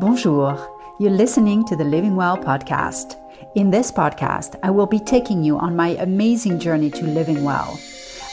[0.00, 0.56] Bonjour.
[0.98, 3.16] You're listening to the Living Well podcast.
[3.54, 7.78] In this podcast, I will be taking you on my amazing journey to living well.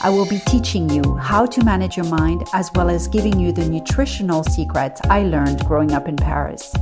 [0.00, 3.52] I will be teaching you how to manage your mind as well as giving you
[3.52, 6.74] the nutritional secrets I learned growing up in Paris.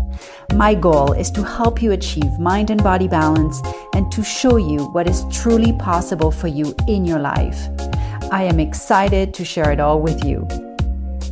[0.54, 3.62] My goal is to help you achieve mind and body balance
[3.92, 7.58] and to show you what is truly possible for you in your life.
[8.30, 10.46] I am excited to share it all with you.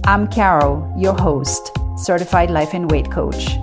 [0.02, 1.70] I'm Caro, your host,
[2.04, 3.56] certified life and weight coach.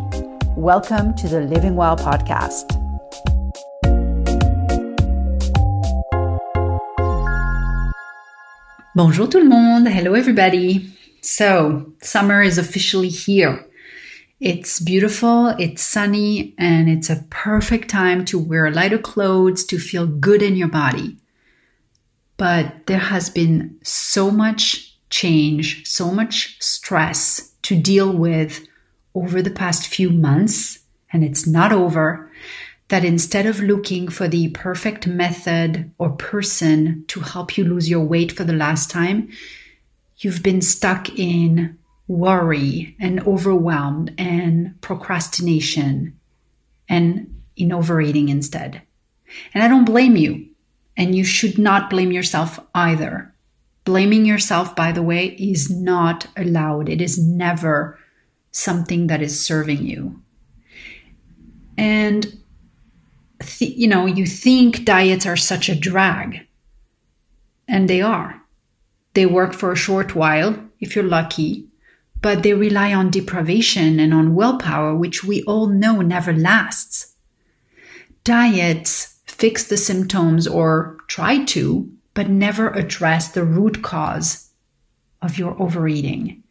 [0.58, 2.78] Welcome to the Living Well podcast.
[8.96, 9.88] Bonjour tout le monde.
[9.88, 10.92] Hello everybody.
[11.22, 13.64] So, summer is officially here.
[14.40, 20.08] It's beautiful, it's sunny, and it's a perfect time to wear lighter clothes to feel
[20.08, 21.18] good in your body.
[22.38, 28.66] But there has been so much change, so much stress to deal with
[29.14, 30.80] over the past few months,
[31.12, 32.32] and it's not over,
[32.88, 38.04] that instead of looking for the perfect method or person to help you lose your
[38.04, 39.30] weight for the last time,
[40.18, 41.78] you've been stuck in
[42.08, 46.18] worry and overwhelmed and procrastination
[46.90, 48.82] and in overeating instead.
[49.54, 50.48] And I don't blame you.
[50.98, 53.31] And you should not blame yourself either.
[53.84, 56.88] Blaming yourself, by the way, is not allowed.
[56.88, 57.98] It is never
[58.52, 60.22] something that is serving you.
[61.78, 62.38] And,
[63.42, 66.48] th- you know, you think diets are such a drag,
[67.68, 68.42] and they are.
[69.14, 71.68] They work for a short while, if you're lucky,
[72.22, 77.16] but they rely on deprivation and on willpower, which we all know never lasts.
[78.24, 84.50] Diets fix the symptoms or try to, but never address the root cause
[85.22, 86.44] of your overeating.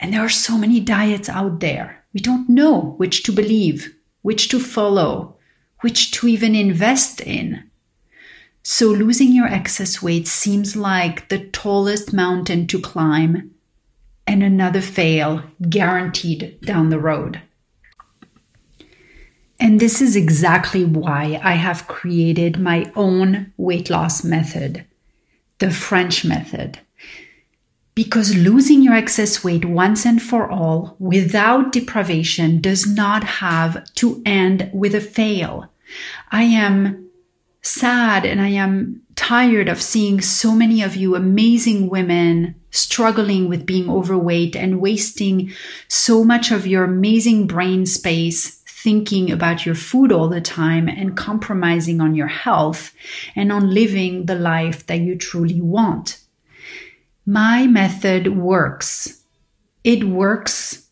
[0.00, 2.04] And there are so many diets out there.
[2.12, 5.36] We don't know which to believe, which to follow,
[5.80, 7.70] which to even invest in.
[8.62, 13.52] So losing your excess weight seems like the tallest mountain to climb
[14.26, 17.40] and another fail guaranteed down the road.
[19.60, 24.84] And this is exactly why I have created my own weight loss method
[25.58, 26.78] the French method.
[27.94, 34.22] Because losing your excess weight once and for all without deprivation does not have to
[34.26, 35.72] end with a fail.
[36.30, 37.10] I am
[37.62, 43.64] sad and I am tired of seeing so many of you amazing women struggling with
[43.64, 45.52] being overweight and wasting
[45.88, 48.55] so much of your amazing brain space
[48.86, 52.94] thinking about your food all the time and compromising on your health
[53.34, 56.20] and on living the life that you truly want.
[57.26, 59.24] My method works.
[59.82, 60.86] It works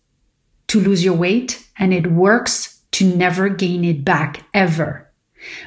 [0.66, 5.09] to lose your weight and it works to never gain it back ever.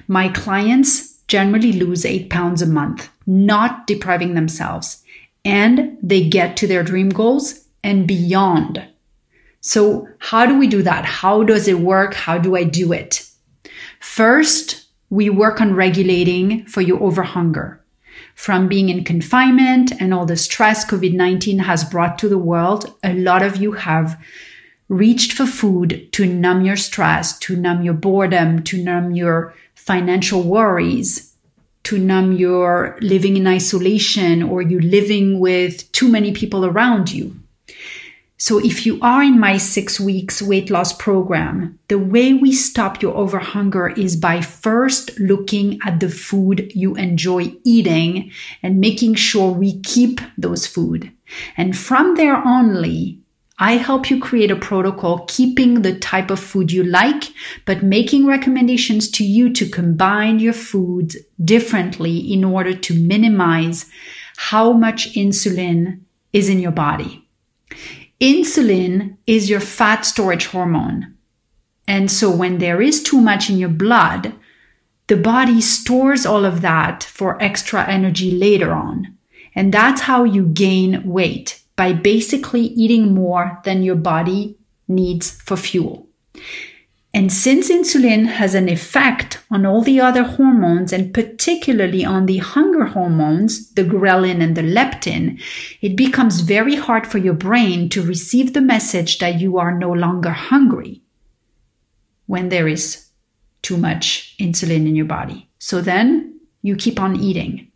[0.10, 5.02] My clients generally lose eight pounds a month, not depriving themselves,
[5.46, 8.86] and they get to their dream goals and beyond.
[9.68, 11.04] So, how do we do that?
[11.04, 12.14] How does it work?
[12.14, 13.28] How do I do it?
[14.00, 17.80] First, we work on regulating for your overhunger.
[18.34, 22.96] From being in confinement and all the stress COVID 19 has brought to the world,
[23.04, 24.18] a lot of you have
[24.88, 30.44] reached for food to numb your stress, to numb your boredom, to numb your financial
[30.44, 31.36] worries,
[31.84, 37.36] to numb your living in isolation or you living with too many people around you.
[38.40, 43.02] So if you are in my six weeks weight loss program, the way we stop
[43.02, 48.31] your overhunger is by first looking at the food you enjoy eating
[48.62, 51.12] and making sure we keep those food.
[51.58, 53.20] And from there only,
[53.58, 57.24] I help you create a protocol keeping the type of food you like,
[57.66, 63.90] but making recommendations to you to combine your foods differently in order to minimize
[64.36, 66.02] how much insulin
[66.34, 67.27] is in your body.
[68.20, 71.16] Insulin is your fat storage hormone.
[71.88, 74.34] And so when there is too much in your blood,
[75.08, 79.16] the body stores all of that for extra energy later on.
[79.56, 85.56] And that's how you gain weight by basically eating more than your body needs for
[85.56, 86.08] fuel.
[87.18, 92.38] And since insulin has an effect on all the other hormones and particularly on the
[92.38, 95.42] hunger hormones, the ghrelin and the leptin,
[95.81, 99.92] it becomes very hard for your brain to receive the message that you are no
[99.92, 101.02] longer hungry
[102.28, 103.08] when there is
[103.63, 105.50] too much insulin in your body.
[105.58, 107.67] So then you keep on eating.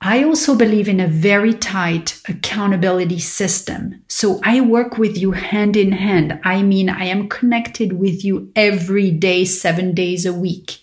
[0.00, 4.00] I also believe in a very tight accountability system.
[4.06, 6.40] So I work with you hand in hand.
[6.44, 10.78] I mean, I am connected with you every day, seven days a week.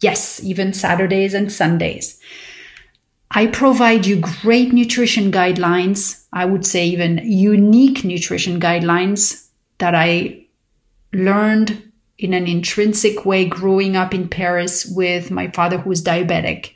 [0.00, 2.20] Yes, even Saturdays and Sundays.
[3.30, 6.24] I provide you great nutrition guidelines.
[6.32, 9.48] I would say even unique nutrition guidelines
[9.78, 10.46] that I
[11.12, 16.70] learned in an intrinsic way growing up in Paris with my father who was diabetic.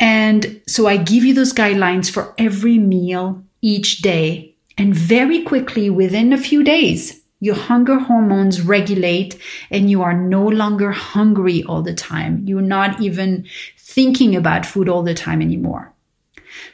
[0.00, 4.54] And so I give you those guidelines for every meal each day.
[4.76, 9.40] And very quickly, within a few days, your hunger hormones regulate
[9.70, 12.42] and you are no longer hungry all the time.
[12.46, 13.46] You're not even
[13.76, 15.92] thinking about food all the time anymore.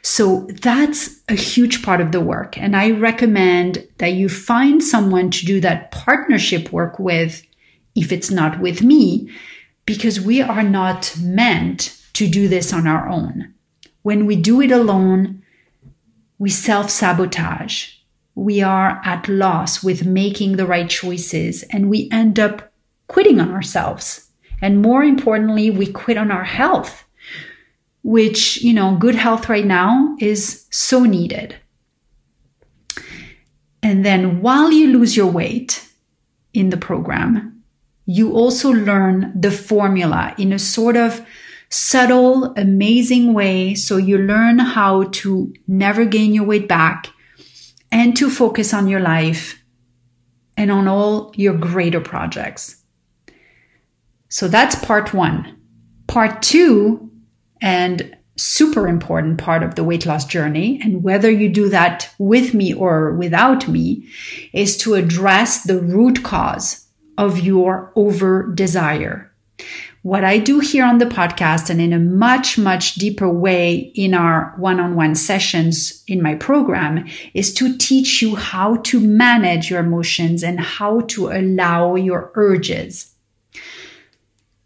[0.01, 2.57] So that's a huge part of the work.
[2.57, 7.43] And I recommend that you find someone to do that partnership work with
[7.95, 9.29] if it's not with me,
[9.85, 13.53] because we are not meant to do this on our own.
[14.01, 15.43] When we do it alone,
[16.37, 17.89] we self sabotage.
[18.35, 22.73] We are at loss with making the right choices and we end up
[23.07, 24.29] quitting on ourselves.
[24.61, 27.05] And more importantly, we quit on our health,
[28.03, 31.55] which, you know, good health right now is so needed.
[33.81, 35.87] And then while you lose your weight
[36.53, 37.63] in the program,
[38.05, 41.25] you also learn the formula in a sort of
[41.75, 43.75] subtle, amazing way.
[43.75, 47.07] So you learn how to never gain your weight back
[47.91, 49.61] and to focus on your life
[50.55, 52.81] and on all your greater projects.
[54.29, 55.57] So that's part one.
[56.07, 57.11] Part two,
[57.61, 62.53] and super important part of the weight loss journey, and whether you do that with
[62.53, 64.07] me or without me,
[64.53, 66.87] is to address the root cause
[67.17, 69.34] of your over desire
[70.05, 74.13] what I do here on the podcast and in a much, much deeper way in
[74.13, 79.71] our one on one sessions in my program is to teach you how to manage
[79.71, 83.15] your emotions and how to allow your urges.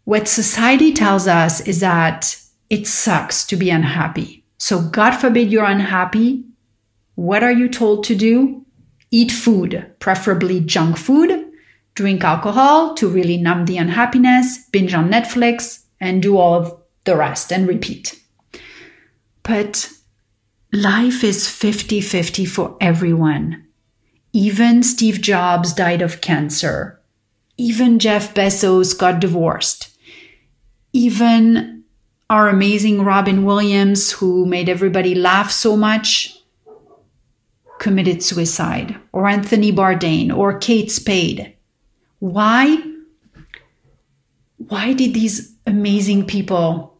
[0.04, 2.36] What society tells us is that
[2.68, 4.44] it sucks to be unhappy.
[4.58, 6.44] So, God forbid you're unhappy.
[7.14, 8.66] What are you told to do?
[9.10, 11.39] Eat food, preferably junk food,
[11.94, 17.16] drink alcohol to really numb the unhappiness, binge on Netflix, and do all of the
[17.16, 18.20] rest and repeat.
[19.42, 19.90] But
[20.72, 23.66] life is 50 50 for everyone.
[24.32, 27.00] Even Steve Jobs died of cancer.
[27.56, 29.96] Even Jeff Bezos got divorced.
[30.92, 31.84] Even
[32.28, 36.38] our amazing Robin Williams, who made everybody laugh so much,
[37.80, 38.96] committed suicide.
[39.12, 41.56] Or Anthony Bourdain or Kate Spade.
[42.20, 42.78] Why?
[44.58, 46.98] Why did these amazing people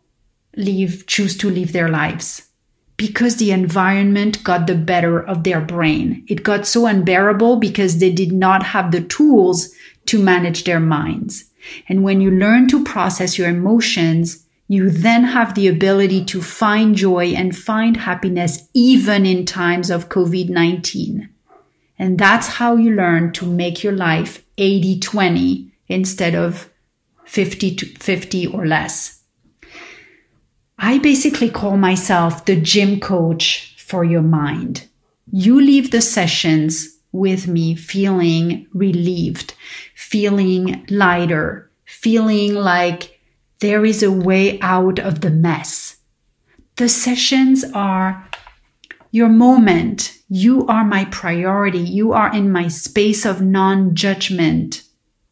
[0.57, 2.49] leave, choose to live their lives?
[2.97, 6.25] Because the environment got the better of their brain.
[6.29, 9.73] It got so unbearable because they did not have the tools
[10.07, 11.45] to manage their minds.
[11.89, 16.95] And when you learn to process your emotions, you then have the ability to find
[16.95, 21.30] joy and find happiness even in times of COVID 19.
[22.01, 26.71] And that's how you learn to make your life 80 20 instead of
[27.27, 29.23] 50 to 50 or less.
[30.79, 34.89] I basically call myself the gym coach for your mind.
[35.31, 39.53] You leave the sessions with me feeling relieved,
[39.95, 43.21] feeling lighter, feeling like
[43.59, 45.99] there is a way out of the mess.
[46.77, 48.27] The sessions are
[49.11, 50.17] your moment.
[50.29, 51.81] You are my priority.
[51.81, 54.83] You are in my space of non judgment,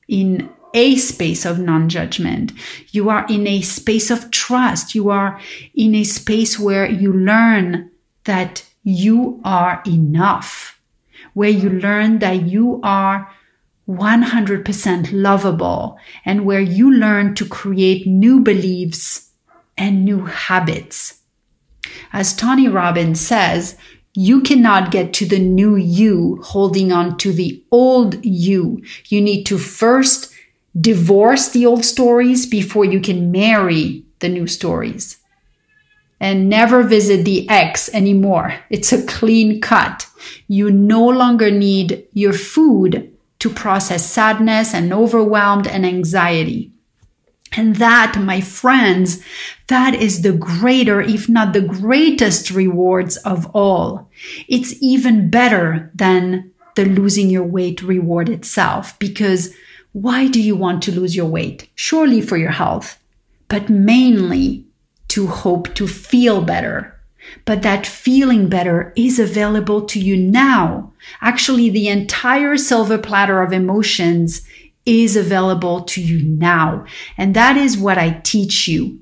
[0.09, 2.53] in a space of non judgment.
[2.91, 4.95] You are in a space of trust.
[4.95, 5.41] You are
[5.75, 7.91] in a space where you learn
[8.25, 10.81] that you are enough,
[11.35, 13.31] where you learn that you are
[13.89, 19.31] 100% lovable, and where you learn to create new beliefs
[19.79, 21.18] and new habits.
[22.13, 23.77] As Tony Robbins says,
[24.15, 28.83] you cannot get to the new you holding on to the old you.
[29.07, 30.35] You need to first
[30.81, 35.19] divorce the old stories before you can marry the new stories.
[36.21, 38.55] And never visit the ex anymore.
[38.71, 40.09] It's a clean cut.
[40.49, 46.73] You no longer need your food to process sadness and overwhelmed and anxiety.
[47.53, 49.23] And that, my friends,
[49.69, 54.11] that is the greater, if not the greatest rewards of all.
[54.49, 59.55] It's even better than the losing your weight reward itself because
[59.93, 61.69] why do you want to lose your weight?
[61.75, 63.03] Surely for your health,
[63.49, 64.65] but mainly
[65.09, 66.95] to hope to feel better,
[67.45, 70.93] but that feeling better is available to you now.
[71.21, 74.47] Actually, the entire silver platter of emotions
[74.87, 76.87] is available to you now.
[77.17, 79.01] And that is what I teach you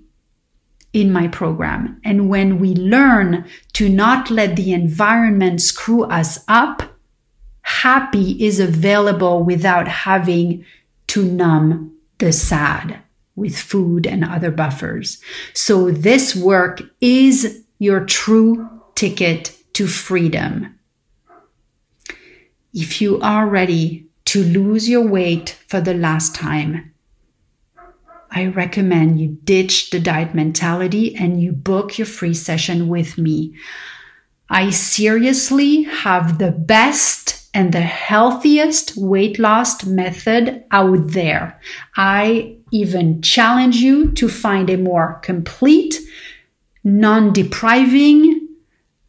[0.92, 2.00] in my program.
[2.04, 6.83] And when we learn to not let the environment screw us up,
[7.62, 10.64] happy is available without having
[11.09, 13.00] to numb the sad
[13.35, 15.21] with food and other buffers.
[15.52, 20.78] So this work is your true ticket to freedom.
[22.73, 24.05] If you are ready
[24.36, 26.92] to lose your weight for the last time,
[28.30, 33.54] I recommend you ditch the diet mentality and you book your free session with me.
[34.50, 41.58] I seriously have the best and the healthiest weight loss method out there.
[41.96, 45.98] I even challenge you to find a more complete,
[46.84, 48.48] non depriving,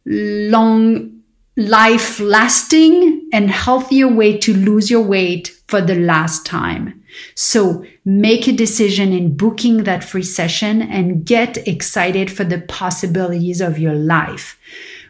[0.06, 1.17] long
[1.58, 7.02] life lasting, and healthier way to lose your weight for the last time.
[7.34, 13.60] So make a decision in booking that free session and get excited for the possibilities
[13.60, 14.56] of your life.